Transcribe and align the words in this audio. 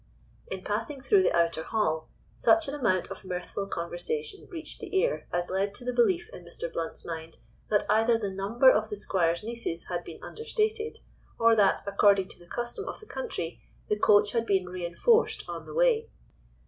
In 0.47 0.63
passing 0.63 0.99
through 1.01 1.21
the 1.21 1.31
outer 1.37 1.61
hall, 1.61 2.09
such 2.35 2.67
an 2.67 2.73
amount 2.73 3.11
of 3.11 3.23
mirthful 3.23 3.67
conversation 3.67 4.47
reached 4.49 4.79
the 4.79 4.95
ear, 4.97 5.27
as 5.31 5.51
led 5.51 5.75
to 5.75 5.85
the 5.85 5.93
belief 5.93 6.27
in 6.33 6.43
Mr. 6.43 6.73
Blount's 6.73 7.05
mind, 7.05 7.37
that 7.69 7.83
either 7.87 8.17
the 8.17 8.31
number 8.31 8.71
of 8.71 8.89
the 8.89 8.97
Squire's 8.97 9.43
nieces 9.43 9.89
had 9.89 10.03
been 10.03 10.17
under 10.23 10.43
stated, 10.43 11.01
or 11.37 11.55
that, 11.55 11.81
according 11.85 12.29
to 12.29 12.39
the 12.39 12.47
custom 12.47 12.89
of 12.89 12.99
the 12.99 13.05
country, 13.05 13.61
the 13.89 13.95
coach 13.99 14.31
had 14.31 14.47
been 14.47 14.67
reinforced 14.67 15.45
on 15.47 15.65
the 15.65 15.73
way. 15.75 16.09